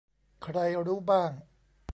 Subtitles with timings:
[0.43, 0.57] ใคร
[0.87, 1.31] รู้บ้าง